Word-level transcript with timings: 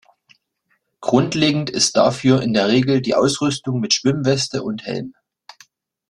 Grundlegend 1.01 1.69
ist 1.69 1.95
dafür 1.95 2.41
in 2.41 2.53
der 2.53 2.69
Regel 2.69 3.01
die 3.03 3.13
Ausrüstung 3.13 3.79
mit 3.79 3.93
Schwimmweste 3.93 4.63
und 4.63 4.83
Helm. 4.83 5.13